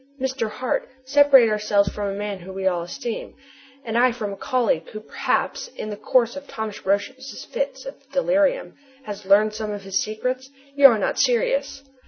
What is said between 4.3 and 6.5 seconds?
a colleague who perhaps, in the course of